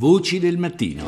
Voci 0.00 0.38
del 0.38 0.56
mattino. 0.56 1.04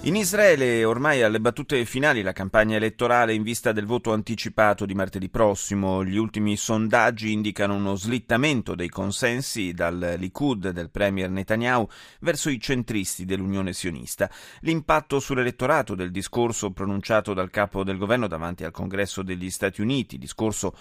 In 0.00 0.16
Israele 0.16 0.82
ormai 0.82 1.22
alle 1.22 1.38
battute 1.38 1.84
finali 1.84 2.20
la 2.20 2.32
campagna 2.32 2.74
elettorale 2.74 3.32
in 3.32 3.44
vista 3.44 3.70
del 3.70 3.86
voto 3.86 4.12
anticipato 4.12 4.84
di 4.84 4.94
martedì 4.94 5.28
prossimo. 5.28 6.02
Gli 6.02 6.16
ultimi 6.16 6.56
sondaggi 6.56 7.30
indicano 7.30 7.76
uno 7.76 7.94
slittamento 7.94 8.74
dei 8.74 8.88
consensi 8.88 9.72
dal 9.72 10.16
Likud 10.18 10.70
del 10.70 10.90
premier 10.90 11.30
Netanyahu 11.30 11.86
verso 12.22 12.50
i 12.50 12.60
centristi 12.60 13.24
dell'Unione 13.24 13.72
sionista. 13.72 14.28
L'impatto 14.62 15.20
sull'elettorato 15.20 15.94
del 15.94 16.10
discorso 16.10 16.72
pronunciato 16.72 17.34
dal 17.34 17.50
capo 17.50 17.84
del 17.84 17.98
governo 17.98 18.26
davanti 18.26 18.64
al 18.64 18.72
Congresso 18.72 19.22
degli 19.22 19.50
Stati 19.50 19.80
Uniti, 19.80 20.18
discorso 20.18 20.74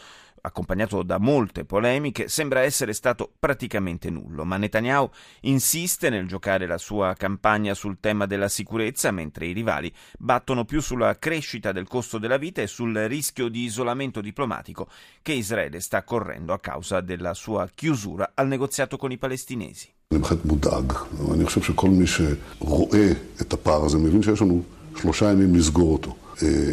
accompagnato 0.44 1.02
da 1.02 1.18
molte 1.18 1.64
polemiche, 1.64 2.28
sembra 2.28 2.60
essere 2.60 2.92
stato 2.92 3.30
praticamente 3.38 4.08
nullo, 4.10 4.44
ma 4.44 4.56
Netanyahu 4.56 5.10
insiste 5.42 6.08
nel 6.08 6.26
giocare 6.26 6.66
la 6.66 6.78
sua 6.78 7.14
campagna 7.14 7.74
sul 7.74 7.98
tema 8.00 8.26
della 8.26 8.48
sicurezza, 8.48 9.10
mentre 9.10 9.46
i 9.46 9.52
rivali 9.52 9.92
battono 10.18 10.64
più 10.64 10.80
sulla 10.80 11.18
crescita 11.18 11.72
del 11.72 11.86
costo 11.86 12.18
della 12.18 12.38
vita 12.38 12.62
e 12.62 12.66
sul 12.66 12.94
rischio 12.94 13.48
di 13.48 13.64
isolamento 13.64 14.20
diplomatico 14.20 14.88
che 15.22 15.32
Israele 15.32 15.80
sta 15.80 16.02
correndo 16.02 16.52
a 16.52 16.58
causa 16.58 17.00
della 17.00 17.34
sua 17.34 17.68
chiusura 17.74 18.32
al 18.34 18.46
negoziato 18.46 18.96
con 18.96 19.12
i 19.12 19.18
palestinesi. 19.18 19.88
אני 20.12 20.18
בהחלט 20.18 20.44
מודאג, 20.44 20.92
אני 21.34 21.44
חושב 21.44 21.62
שכל 21.62 21.90
מי 21.90 22.06
שרואה 22.06 23.12
את 23.40 23.52
הפער 23.52 23.84
הזה 23.84 23.98
מבין 23.98 24.22
שיש 24.22 24.42
לנו 24.42 24.62
שלושה 24.96 25.32
ימים 25.32 25.54
לסגור 25.54 25.92
אותו. 25.92 26.16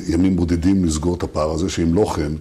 ימים 0.09 0.35
בודדים 0.35 0.85
לסגור 0.85 1.15
את 1.15 1.23
הפער 1.23 1.51
הזה, 1.51 1.69
שאם 1.69 1.93
לא 1.93 2.05
כן 2.15 2.31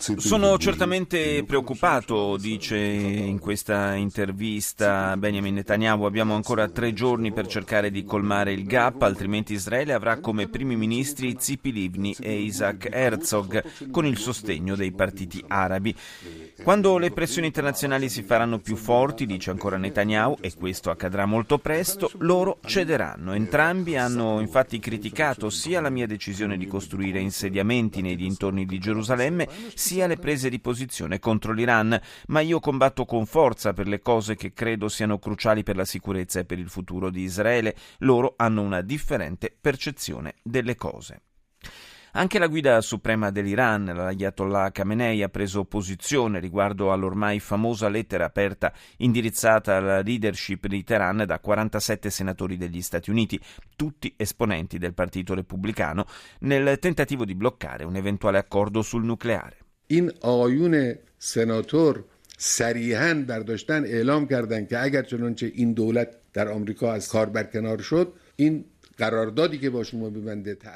sono 0.00 0.56
certamente 0.56 1.44
preoccupato, 1.44 2.38
dice 2.38 2.76
in 2.78 3.38
questa 3.38 3.94
intervista 3.94 5.14
Benjamin 5.18 5.54
Netanyahu. 5.54 6.04
Abbiamo 6.04 6.34
ancora 6.34 6.68
tre 6.68 6.94
giorni 6.94 7.32
per 7.32 7.46
cercare 7.46 7.90
di 7.90 8.04
colmare 8.04 8.52
il 8.52 8.64
gap, 8.64 9.02
altrimenti 9.02 9.52
Israele 9.52 9.92
avrà 9.92 10.18
come 10.18 10.48
primi 10.48 10.74
ministri 10.74 11.36
Zipi 11.38 11.70
Livni 11.70 12.16
e 12.18 12.40
Isaac 12.40 12.88
Herzog, 12.90 13.90
con 13.90 14.06
il 14.06 14.16
sostegno 14.16 14.74
dei 14.74 14.92
partiti 14.92 15.44
arabi. 15.46 15.94
Quando 16.62 16.98
le 16.98 17.10
pressioni 17.10 17.46
internazionali 17.46 18.10
si 18.10 18.22
faranno 18.22 18.58
più 18.58 18.76
forti, 18.76 19.24
dice 19.24 19.50
ancora 19.50 19.78
Netanyahu, 19.78 20.36
e 20.40 20.52
questo 20.54 20.90
accadrà 20.90 21.24
molto 21.24 21.58
presto, 21.58 22.10
loro 22.18 22.58
cederanno. 22.64 23.32
Entrambi 23.32 23.96
hanno 23.96 24.40
infatti 24.40 24.78
criticato 24.78 25.48
sia 25.48 25.80
la 25.80 25.88
mia 25.88 26.06
decisione 26.06 26.58
di 26.58 26.66
costruire 26.66 27.18
insediamenti 27.18 28.02
nei 28.02 28.14
dintorni 28.14 28.66
di 28.66 28.78
Gerusalemme, 28.78 29.48
sia 29.74 30.06
le 30.06 30.18
prese 30.18 30.50
di 30.50 30.60
posizione 30.60 31.18
contro 31.18 31.54
l'Iran, 31.54 31.98
ma 32.26 32.40
io 32.40 32.60
combatto 32.60 33.06
con 33.06 33.24
forza 33.24 33.72
per 33.72 33.88
le 33.88 34.00
cose 34.00 34.36
che 34.36 34.52
credo 34.52 34.88
siano 34.88 35.18
cruciali 35.18 35.62
per 35.62 35.76
la 35.76 35.86
sicurezza 35.86 36.40
e 36.40 36.44
per 36.44 36.58
il 36.58 36.68
futuro 36.68 37.08
di 37.08 37.22
Israele. 37.22 37.74
Loro 38.00 38.34
hanno 38.36 38.60
una 38.60 38.82
differente 38.82 39.56
percezione 39.58 40.34
delle 40.42 40.74
cose. 40.74 41.22
Anche 42.13 42.39
la 42.39 42.47
guida 42.47 42.79
suprema 42.81 43.29
dell'Iran, 43.29 43.85
l'Ayatollah 43.85 44.71
Khamenei, 44.71 45.21
ha 45.21 45.29
preso 45.29 45.65
posizione 45.65 46.39
riguardo 46.39 46.91
all'ormai 46.91 47.39
famosa 47.39 47.89
lettera 47.89 48.25
aperta 48.25 48.71
indirizzata 48.97 49.75
alla 49.75 49.99
leadership 49.99 50.67
di 50.67 50.83
Teheran 50.83 51.23
da 51.25 51.39
47 51.39 52.09
senatori 52.09 52.55
degli 52.57 52.81
Stati 52.81 53.09
Uniti, 53.09 53.39
tutti 53.75 54.13
esponenti 54.15 54.77
del 54.77 54.93
Partito 54.93 55.33
Repubblicano, 55.33 56.05
nel 56.39 56.79
tentativo 56.79 57.25
di 57.25 57.35
bloccare 57.35 57.83
un 57.83 57.95
eventuale 57.95 58.37
accordo 58.37 58.81
sul 58.81 59.03
nucleare. 59.03 59.57
این 59.87 60.11
آقایون 60.21 60.95
سناتور 61.19 62.03
صریحا 62.37 63.13
برداشتن 63.27 63.85
اعلام 63.85 64.27
کردند 64.27 64.67
که 64.67 64.83
اگر 64.83 65.03
چنانچه 65.03 65.51
این 65.55 65.73
دولت 65.73 66.07
در 66.33 66.47
آمریکا 66.47 66.93
از 66.93 67.07
کار 67.07 67.25
برکنار 67.25 67.81
شد 67.81 68.13
این 68.35 68.65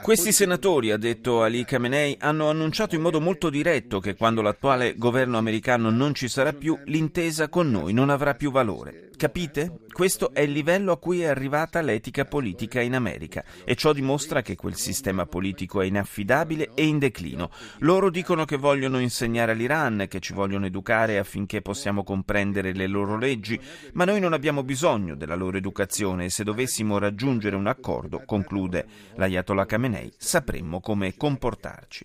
questi 0.03 0.33
senatori, 0.33 0.91
ha 0.91 0.97
detto 0.97 1.43
Ali 1.43 1.65
Khamenei, 1.65 2.17
hanno 2.21 2.49
annunciato 2.49 2.95
in 2.95 3.03
modo 3.03 3.21
molto 3.21 3.51
diretto 3.51 4.01
che 4.01 4.15
quando 4.15 4.41
l'attuale 4.41 4.95
governo 4.97 5.37
americano 5.37 5.91
non 5.91 6.15
ci 6.15 6.29
sarà 6.29 6.53
più, 6.53 6.79
l'intesa 6.85 7.49
con 7.49 7.71
noi 7.71 7.93
non 7.93 8.09
avrà 8.09 8.35
più 8.35 8.51
valore. 8.51 9.11
Capite? 9.17 9.79
Questo 9.93 10.35
è 10.35 10.41
il 10.41 10.51
livello 10.51 10.91
a 10.91 10.99
cui 10.99 11.21
è 11.21 11.27
arrivata 11.27 11.81
l'etica 11.81 12.25
politica 12.25 12.81
in 12.81 12.95
America 12.95 13.45
e 13.65 13.77
ciò 13.77 13.93
dimostra 13.93 14.43
che 14.43 14.57
quel 14.57 14.75
sistema 14.75 15.25
politico 15.25 15.81
è 15.81 15.87
inaffidabile 15.87 16.71
e 16.75 16.85
in 16.85 16.99
declino. 16.99 17.51
Loro 17.79 18.11
dicono 18.11 18.45
che 18.45 18.57
vogliono 18.57 18.99
insegnare 18.99 19.53
all'Iran, 19.53 20.07
che 20.09 20.19
ci 20.19 20.33
vogliono 20.33 20.67
educare 20.67 21.19
affinché 21.19 21.63
possiamo 21.63 22.03
comprendere 22.03 22.75
le 22.75 22.89
loro 22.89 23.17
leggi, 23.17 23.59
ma 23.93 24.05
noi 24.05 24.19
non 24.19 24.33
abbiamo 24.33 24.65
bisogno 24.65 25.15
della 25.15 25.37
loro 25.37 25.59
educazione 25.59 26.25
e 26.25 26.31
se 26.31 26.43
dovessimo 26.43 26.99
raggiungere 26.99 27.55
un 27.55 27.69
accordo, 27.69 28.14
conclude 28.25 28.87
l'Ayatollah 29.15 29.67
Khamenei, 29.67 30.13
sapremmo 30.17 30.81
come 30.81 31.17
comportarci. 31.17 32.05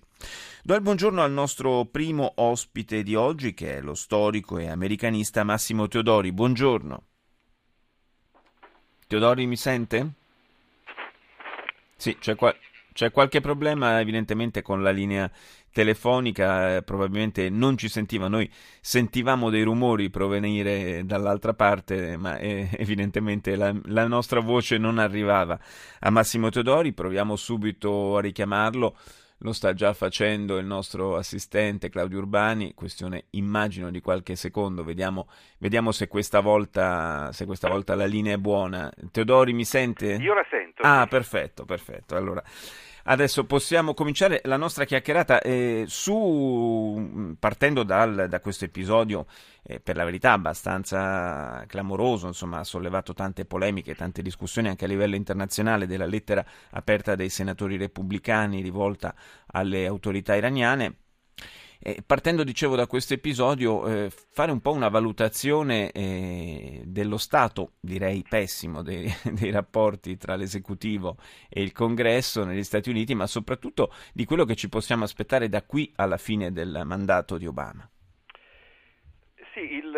Do 0.64 0.76
il 0.76 0.82
buongiorno 0.82 1.22
al 1.22 1.32
nostro 1.32 1.86
primo 1.86 2.34
ospite 2.36 3.04
di 3.04 3.16
oggi, 3.16 3.54
che 3.54 3.78
è 3.78 3.82
lo 3.82 3.96
storico 3.96 4.58
e 4.58 4.68
americanista 4.68 5.44
Massimo 5.44 5.88
Teodori. 5.88 6.32
Buongiorno. 6.32 7.04
Teodori 9.08 9.46
mi 9.46 9.56
sente? 9.56 10.14
Sì, 11.96 12.18
c'è, 12.18 12.36
qua- 12.36 12.56
c'è 13.00 13.12
qualche 13.12 13.40
problema 13.40 14.02
evidentemente 14.02 14.62
con 14.62 14.84
la 14.84 14.90
linea 14.90 15.32
telefonica, 15.72 16.76
eh, 16.76 16.82
probabilmente 16.84 17.50
non 17.50 17.78
ci 17.78 17.88
sentiva, 17.88 18.28
noi 18.28 18.52
sentivamo 18.82 19.50
dei 19.50 19.64
rumori 19.64 20.10
provenire 20.10 21.06
dall'altra 21.06 21.54
parte, 21.54 22.18
ma 22.18 22.38
eh, 22.38 22.68
evidentemente 22.78 23.56
la, 23.56 23.74
la, 23.86 24.06
nostra 24.06 24.42
voce 24.42 24.78
non 24.78 24.98
arrivava 24.98 25.58
a 26.00 26.10
Massimo 26.10 26.50
Teodori, 26.50 26.92
proviamo 26.92 27.38
subito 27.38 28.18
a 28.18 28.20
richiamarlo 28.20 28.98
lo 29.42 29.54
sta 29.54 29.74
già 29.74 29.94
facendo 29.94 30.58
il 30.58 30.66
nostro 30.66 31.16
assistente 31.16 31.88
Claudio 31.88 32.18
Urbani, 32.18 32.74
questione 32.74 33.28
immagino 33.30 33.92
di 33.92 34.02
qualche 34.02 34.36
secondo, 34.36 34.84
vediamo, 34.84 35.30
vediamo 35.60 35.94
se, 35.94 36.10
questa 36.10 36.42
volta, 36.42 37.32
se 37.32 37.46
questa 37.46 37.70
volta 37.70 37.96
la 37.96 38.06
linea 38.06 38.34
è 38.34 38.38
buona. 38.38 38.92
Teodori 39.12 39.54
mi 39.54 39.64
sente? 39.64 40.16
Io 40.16 40.34
la 40.34 40.46
sento. 40.50 40.82
Ah, 40.82 41.08
perfetto, 41.08 41.64
perfetto. 41.64 42.18
Allora, 42.18 42.44
Adesso 43.12 43.46
possiamo 43.46 43.96
cominciare 43.96 44.40
la 44.44 44.56
nostra 44.56 44.86
chiacchierata 44.86 45.42
eh, 45.42 45.86
su, 45.88 47.36
partendo 47.40 47.82
dal, 47.82 48.28
da 48.30 48.40
questo 48.40 48.66
episodio, 48.66 49.26
eh, 49.64 49.80
per 49.80 49.96
la 49.96 50.04
verità 50.04 50.34
abbastanza 50.34 51.64
clamoroso, 51.66 52.28
insomma 52.28 52.60
ha 52.60 52.64
sollevato 52.64 53.16
tante 53.16 53.46
polemiche, 53.46 53.96
tante 53.96 54.22
discussioni 54.22 54.68
anche 54.68 54.86
a 54.86 54.88
livello 54.88 55.16
internazionale 55.16 55.88
della 55.88 56.06
lettera 56.06 56.46
aperta 56.70 57.16
dai 57.16 57.30
senatori 57.30 57.78
repubblicani 57.78 58.62
rivolta 58.62 59.16
alle 59.48 59.88
autorità 59.88 60.36
iraniane. 60.36 61.09
Eh, 61.82 62.04
partendo, 62.06 62.44
dicevo, 62.44 62.76
da 62.76 62.88
questo 62.88 63.14
episodio, 63.14 63.88
eh, 63.88 64.10
fare 64.10 64.52
un 64.52 64.60
po' 64.60 64.74
una 64.74 64.90
valutazione 64.90 65.92
eh, 65.92 66.82
dello 66.84 67.18
stato, 67.18 67.76
direi 67.80 68.22
pessimo, 68.28 68.82
dei, 68.82 69.08
dei, 69.32 69.50
rapporti 69.50 70.18
tra 70.18 70.36
l'esecutivo 70.36 71.16
e 71.50 71.62
il 71.62 71.72
congresso 71.72 72.44
negli 72.44 72.64
Stati 72.64 72.90
Uniti, 72.90 73.16
ma 73.16 73.28
soprattutto 73.28 73.94
di 74.14 74.26
quello 74.26 74.44
che 74.44 74.56
ci 74.56 74.68
possiamo 74.68 75.06
aspettare 75.06 75.48
da 75.48 75.64
qui 75.64 75.94
alla 75.96 76.18
fine 76.18 76.52
del 76.52 76.82
mandato 76.84 77.38
di 77.38 77.48
Obama. 77.48 77.90
Sì, 79.54 79.76
il, 79.76 79.90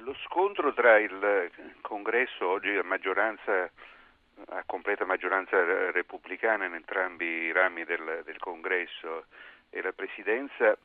lo 0.00 0.16
scontro 0.26 0.74
tra 0.74 0.98
il 0.98 1.48
congresso, 1.80 2.48
oggi 2.48 2.70
a 2.70 2.82
maggioranza 2.82 3.70
a 4.48 4.62
completa 4.64 5.04
maggioranza 5.04 5.90
repubblicana 5.90 6.64
in 6.64 6.74
entrambi 6.74 7.26
i 7.26 7.52
rami 7.52 7.84
del, 7.84 8.22
del 8.24 8.38
congresso 8.38 9.26
e 9.68 9.82
la 9.82 9.92
presidenza 9.92 10.76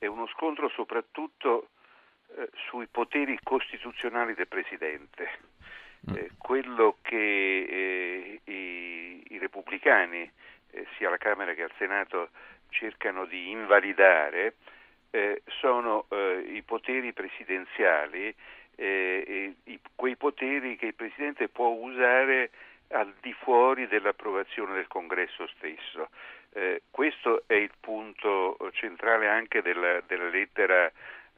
è 0.00 0.06
uno 0.06 0.26
scontro 0.28 0.70
soprattutto 0.70 1.68
eh, 2.34 2.48
sui 2.68 2.86
poteri 2.86 3.38
costituzionali 3.42 4.32
del 4.32 4.48
Presidente. 4.48 5.28
Mm. 6.10 6.16
Eh, 6.16 6.30
quello 6.38 6.96
che 7.02 7.16
eh, 7.16 8.40
i, 8.44 9.22
i, 9.28 9.38
repubblicani, 9.38 10.28
eh, 10.70 10.86
sia 10.96 11.08
alla 11.08 11.18
Camera 11.18 11.52
che 11.52 11.64
al 11.64 11.72
Senato, 11.76 12.30
cercano 12.70 13.26
di 13.26 13.50
invalidare 13.50 14.54
eh, 15.10 15.42
sono 15.60 16.06
eh, 16.08 16.46
i 16.50 16.62
poteri 16.62 17.12
presidenziali, 17.12 18.34
i, 18.76 19.78
quei 19.94 20.16
poteri 20.16 20.76
che 20.76 20.86
il 20.86 20.94
Presidente 20.94 21.48
può 21.48 21.68
usare 21.68 22.50
al 22.92 23.12
di 23.20 23.34
fuori 23.34 23.86
dell'approvazione 23.86 24.72
del 24.72 24.86
Congresso 24.86 25.46
stesso. 25.48 26.08
Eh, 26.52 26.82
questo 26.90 27.44
è 27.46 27.54
il 27.54 27.70
punto 27.78 28.56
centrale 28.72 29.28
anche 29.28 29.62
della, 29.62 30.00
della 30.00 30.28
lettera 30.28 30.90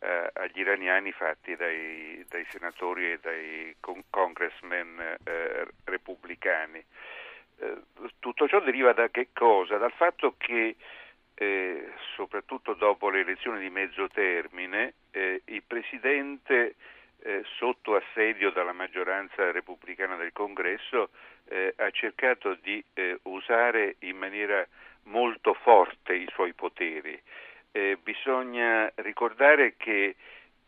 eh, 0.03 0.31
agli 0.33 0.61
iraniani 0.61 1.13
fatti 1.13 1.55
dai, 1.55 2.25
dai, 2.29 2.45
senatori 2.49 3.13
e 3.13 3.19
dai 3.21 3.77
con- 3.79 4.03
congressmen 4.09 5.19
eh, 5.23 5.67
repubblicani. 5.85 6.85
Eh, 7.59 7.75
tutto 8.19 8.49
ciò 8.49 8.61
deriva 8.61 8.93
da 8.95 9.11
che 9.11 9.29
cosa? 9.33 9.77
Dal 9.77 9.93
fatto 9.93 10.35
che 10.39 10.77
eh, 11.35 11.93
soprattutto 12.17 12.73
dopo 12.75 13.11
le 13.11 13.21
elezioni 13.21 13.61
di 13.61 13.71
mezzo 13.71 14.09
termine, 14.09 14.95
eh, 15.11 15.43
il 15.45 15.63
Presidente 15.63 16.75
sotto 17.57 17.95
assedio 17.95 18.51
dalla 18.51 18.73
maggioranza 18.73 19.53
repubblicana 19.53 20.17
del 20.17 20.33
Congresso, 20.33 21.11
ha 21.77 21.91
cercato 21.93 22.59
di 22.61 22.85
usare 23.23 23.95
in 24.01 24.17
maniera 24.17 24.67
molto 25.05 25.55
forte 25.55 26.15
i 26.15 26.29
suoi 26.33 26.53
poteri. 26.53 27.21
Eh, 27.73 27.99
bisogna 28.03 28.91
ricordare 28.97 29.75
che 29.77 30.17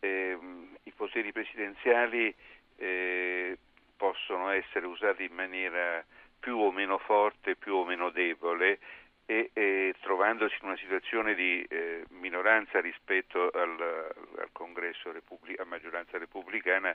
ehm, 0.01 0.77
i 0.85 0.93
poteri 0.93 1.33
presidenziali 1.33 2.35
eh, 2.77 3.59
possono 3.97 4.51
essere 4.51 4.87
usati 4.87 5.25
in 5.25 5.35
maniera 5.35 6.05
più 6.39 6.59
o 6.59 6.71
meno 6.71 6.99
forte, 6.99 7.57
più 7.57 7.75
o 7.75 7.85
meno 7.85 8.11
debole 8.11 8.79
e, 9.27 9.51
e 9.55 9.95
trovandosi 10.01 10.57
in 10.61 10.69
una 10.69 10.77
situazione 10.77 11.35
di 11.35 11.65
eh, 11.69 12.05
minoranza 12.11 12.81
rispetto 12.81 13.51
al, 13.51 13.81
al 14.39 14.49
Congresso 14.53 15.11
Repubblic- 15.13 15.61
a 15.61 15.65
maggioranza 15.65 16.19
repubblicana, 16.19 16.95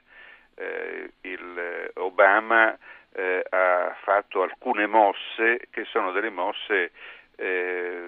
eh, 0.55 1.11
il, 1.21 1.91
Obama 1.95 2.77
eh, 3.13 3.43
ha 3.49 3.97
fatto 4.03 4.43
alcune 4.43 4.85
mosse 4.85 5.67
che 5.71 5.85
sono 5.85 6.11
delle 6.11 6.29
mosse 6.29 6.91
eh, 7.39 8.07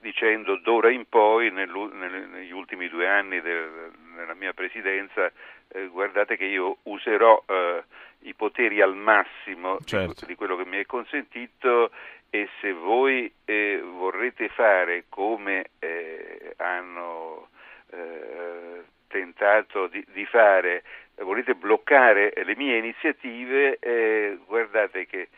dicendo 0.00 0.56
d'ora 0.56 0.90
in 0.90 1.04
poi, 1.08 1.50
negli 1.50 2.52
ultimi 2.52 2.88
due 2.88 3.06
anni 3.06 3.40
del, 3.40 3.92
della 4.16 4.34
mia 4.34 4.52
presidenza, 4.52 5.30
eh, 5.68 5.86
guardate 5.86 6.36
che 6.36 6.44
io 6.44 6.78
userò 6.84 7.42
eh, 7.46 7.84
i 8.20 8.34
poteri 8.34 8.80
al 8.80 8.96
massimo 8.96 9.78
certo. 9.84 10.20
di, 10.20 10.26
di, 10.26 10.34
quello 10.34 10.56
che 10.56 10.64
mi 10.64 10.78
è 10.78 10.86
consentito 10.86 11.90
e 12.30 12.48
se 12.60 12.72
voi 12.72 13.32
eh, 13.44 13.80
vorrete 13.82 14.48
fare 14.48 15.04
come 15.08 15.66
eh, 15.78 16.54
hanno 16.56 17.48
eh, 17.90 18.82
tentato 19.06 19.86
di, 19.86 20.04
di 20.12 20.24
fare, 20.26 20.82
volete 21.16 21.54
bloccare 21.54 22.32
le 22.44 22.56
mie 22.56 22.78
iniziative, 22.78 23.78
eh, 23.78 24.38
guardate 24.46 25.06
che 25.06 25.28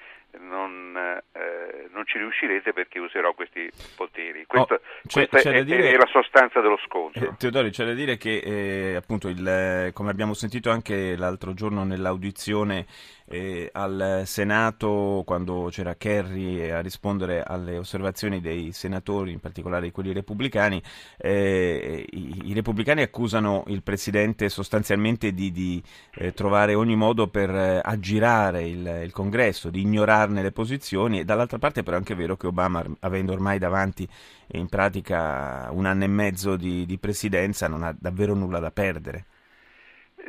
non, 0.40 0.96
eh, 1.32 1.88
non, 1.92 2.04
ci 2.06 2.19
riuscirete 2.19 2.72
perché 2.72 2.98
userò 2.98 3.34
questi 3.34 3.70
poteri. 3.96 4.44
Questo, 4.46 4.75
oh, 4.75 4.81
c'è, 5.06 5.28
questa 5.28 5.50
c'è 5.50 5.58
è, 5.58 5.64
dire, 5.64 5.90
è, 5.90 5.96
la 5.96 6.08
sostanza 6.10 6.60
dello 6.60 6.78
scontro. 6.84 7.25
Eh, 7.25 7.34
Teodori, 7.36 7.70
c'è 7.70 7.84
da 7.84 7.94
dire 7.94 8.16
che 8.16 8.38
eh, 8.38 8.94
appunto 8.96 9.28
il, 9.28 9.90
come 9.92 10.10
abbiamo 10.10 10.34
sentito 10.34 10.70
anche 10.70 11.16
l'altro 11.16 11.54
giorno 11.54 11.84
nell'audizione 11.84 12.86
eh, 13.26 13.70
al 13.72 14.22
Senato, 14.26 15.22
quando 15.25 15.69
c'era 15.70 15.94
Kerry 15.96 16.70
a 16.70 16.81
rispondere 16.81 17.42
alle 17.42 17.78
osservazioni 17.78 18.40
dei 18.40 18.72
senatori, 18.72 19.32
in 19.32 19.40
particolare 19.40 19.86
di 19.86 19.92
quelli 19.92 20.12
repubblicani, 20.12 20.82
eh, 21.16 22.04
i, 22.10 22.50
i, 22.50 22.54
repubblicani 22.54 23.02
accusano 23.02 23.64
il 23.69 23.82
Presidente 23.82 24.48
sostanzialmente 24.48 25.32
di, 25.32 25.50
di 25.50 25.82
eh, 26.16 26.32
trovare 26.32 26.75
ogni 26.75 26.96
modo 26.96 27.28
per 27.28 27.50
eh, 27.50 27.81
aggirare 27.82 28.64
il, 28.64 29.00
il, 29.04 29.12
Congresso, 29.12 29.70
di 29.70 29.81
ignorarne 30.24 30.42
le 30.42 30.52
posizioni 30.52 31.20
e 31.20 31.24
dall'altra 31.24 31.58
parte 31.58 31.82
però 31.82 31.96
è 31.96 31.98
anche 31.98 32.14
vero 32.14 32.36
che 32.36 32.46
Obama, 32.46 32.82
avendo 33.00 33.32
ormai 33.32 33.58
davanti 33.58 34.06
in 34.52 34.68
pratica 34.68 35.68
un 35.70 35.86
anno 35.86 36.04
e 36.04 36.08
mezzo 36.08 36.56
di, 36.56 36.86
di 36.86 36.98
presidenza, 36.98 37.68
non 37.68 37.82
ha 37.82 37.94
davvero 37.98 38.34
nulla 38.34 38.58
da 38.58 38.70
perdere. 38.70 39.24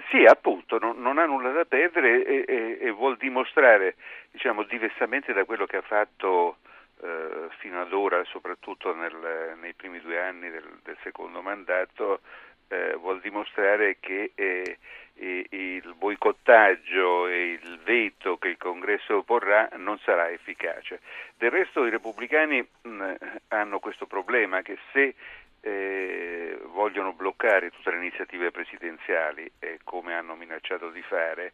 Sì, 0.10 0.26
appunto, 0.26 0.78
non, 0.78 1.02
non, 1.02 1.18
ha 1.18 1.26
nulla 1.26 1.52
da 1.52 1.66
perdere 1.66 2.26
e, 2.26 2.46
e, 2.48 2.78
e 2.82 2.92
vuol 2.92 3.18
dimostrare, 3.18 3.96
diciamo, 4.32 4.64
diversamente 4.64 5.32
da 5.34 5.46
quello 5.46 5.66
che 5.66 5.78
ha 5.78 5.82
fatto 5.82 6.58
eh, 7.02 7.48
fino 7.60 7.82
ad 7.82 7.94
ora, 7.94 8.22
soprattutto 8.26 8.94
nel, 8.94 9.56
nei 9.62 9.74
primi 9.74 10.00
due 10.02 10.20
anni 10.20 10.50
del, 10.50 10.80
del 10.84 10.98
secondo 11.02 11.42
mandato, 11.42 12.20
eh, 12.68 12.96
vuol 12.96 13.20
dimostrare 13.22 13.98
che 14.00 14.32
eh, 14.36 14.78
il 15.18 15.96
boicottaggio 15.98 17.28
e 17.28 17.52
il 17.52 17.80
veto 17.84 18.38
che 18.38 18.50
il 18.50 18.58
Congresso 18.58 19.24
porrà 19.24 19.70
non 19.78 19.98
sarà 20.00 20.30
efficace. 20.30 21.00
Del 21.38 21.52
resto 21.52 21.86
i 21.86 21.90
repubblicani 21.90 22.68
mh, 22.82 23.14
hanno 23.50 23.80
questo 23.80 24.06
problema 24.08 24.62
che 24.62 24.78
se 24.92 25.16
eh, 25.62 26.60
vogliono 26.66 27.14
bloccare 27.14 27.72
tutte 27.72 27.92
le 27.92 27.98
iniziative 27.98 28.52
presidenziali, 28.52 29.50
eh, 29.60 29.80
come 29.84 30.14
hanno 30.14 30.36
minacciato 30.36 30.90
di 30.90 31.02
fare, 31.02 31.54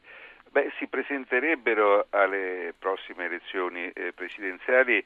beh, 0.50 0.72
si 0.78 0.88
presenterebbero 0.88 2.08
alle 2.10 2.74
prossime 2.78 3.25
elezioni 3.25 3.90
eh, 3.92 4.12
presidenziali 4.12 5.06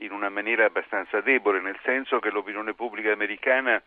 in 0.00 0.12
una 0.12 0.28
maniera 0.28 0.64
abbastanza 0.64 1.20
debole, 1.20 1.60
nel 1.60 1.78
senso 1.82 2.18
che 2.18 2.30
l'opinione 2.30 2.74
pubblica 2.74 3.12
americana 3.12 3.82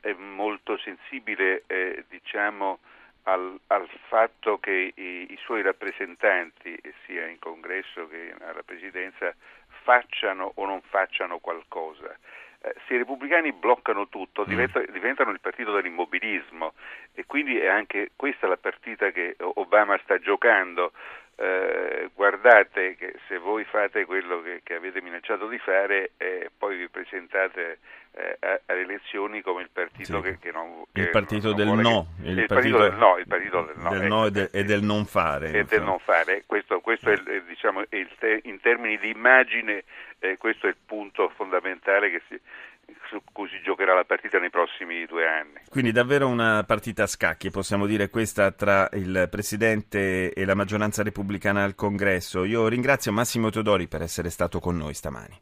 è 0.00 0.12
molto 0.12 0.76
sensibile 0.78 1.64
eh, 1.66 2.04
diciamo, 2.08 2.78
al, 3.24 3.58
al, 3.68 3.88
fatto 4.08 4.58
che 4.58 4.92
i, 4.94 5.32
i, 5.32 5.38
suoi 5.42 5.62
rappresentanti, 5.62 6.78
sia 7.04 7.26
in 7.26 7.38
congresso 7.38 8.06
che 8.08 8.34
alla 8.40 8.62
presidenza, 8.62 9.34
facciano 9.82 10.52
o 10.56 10.66
non 10.66 10.80
facciano 10.82 11.38
qualcosa. 11.38 12.16
Eh, 12.60 12.74
se 12.86 12.94
i 12.94 12.98
repubblicani 12.98 13.52
bloccano 13.52 14.08
tutto 14.08 14.42
mm. 14.42 14.48
diventa, 14.48 14.80
diventano 14.80 15.30
il 15.30 15.40
partito 15.40 15.72
dell'immobilismo 15.72 16.74
e 17.14 17.24
quindi 17.26 17.58
è 17.58 17.68
anche 17.68 18.10
questa 18.16 18.46
la 18.46 18.56
partita 18.56 19.10
che 19.10 19.36
Obama 19.38 19.98
sta 20.02 20.18
giocando. 20.18 20.92
Eh, 21.38 22.08
guardate 22.14 22.96
che 22.96 23.14
se 23.28 23.36
voi 23.36 23.64
fate 23.64 24.06
quello 24.06 24.40
che, 24.40 24.60
che 24.62 24.74
avete 24.74 25.02
minacciato 25.02 25.46
di 25.48 25.58
fare 25.58 26.12
eh, 26.16 26.50
poi 26.56 26.78
vi 26.78 26.88
presentate 26.88 27.78
eh, 28.12 28.38
alle 28.64 28.80
elezioni 28.80 29.42
come 29.42 29.60
il 29.60 29.68
partito 29.70 30.22
sì. 30.22 30.30
che, 30.30 30.38
che, 30.38 30.50
non 30.50 30.84
che 30.90 31.02
il 31.02 31.10
partito 31.10 31.48
non, 31.48 31.56
del 31.56 31.66
non 31.66 31.80
no 31.80 32.06
il, 32.22 32.38
il, 32.38 32.46
partito, 32.46 32.78
del 32.78 32.94
no 32.94 33.18
il 33.18 33.26
partito 33.26 33.62
del 33.64 33.76
no, 33.76 33.90
del 33.90 34.06
no 34.06 34.24
e, 34.24 34.30
de, 34.30 34.48
e, 34.50 34.64
del 34.64 34.82
non 34.82 35.04
fare 35.04 35.52
e 35.52 35.64
del 35.64 35.82
non 35.82 35.98
fare 35.98 36.44
questo, 36.46 36.80
questo 36.80 37.10
è, 37.10 37.20
diciamo, 37.46 37.82
è 37.86 38.06
te, 38.18 38.40
in 38.44 38.58
termini 38.60 38.96
di 38.96 39.10
immagine 39.10 39.84
eh, 40.20 40.38
questo 40.38 40.64
è 40.64 40.70
il 40.70 40.76
punto 40.86 41.28
fondamentale 41.36 42.10
che 42.10 42.22
si, 42.28 42.40
su 43.08 43.20
cui 43.32 43.48
si 43.48 43.60
giocherà 43.62 43.94
la 43.94 44.04
partita 44.04 44.38
nei 44.38 44.50
prossimi 44.50 45.04
due 45.06 45.26
anni. 45.26 45.60
Quindi 45.68 45.92
davvero 45.92 46.28
una 46.28 46.64
partita 46.64 47.04
a 47.04 47.06
scacchi, 47.06 47.50
possiamo 47.50 47.86
dire 47.86 48.08
questa 48.08 48.52
tra 48.52 48.88
il 48.92 49.28
Presidente 49.30 50.32
e 50.32 50.44
la 50.44 50.54
maggioranza 50.54 51.02
repubblicana 51.02 51.64
al 51.64 51.74
Congresso. 51.74 52.44
Io 52.44 52.68
ringrazio 52.68 53.12
Massimo 53.12 53.50
Teodori 53.50 53.86
per 53.88 54.02
essere 54.02 54.30
stato 54.30 54.60
con 54.60 54.76
noi 54.76 54.94
stamani. 54.94 55.34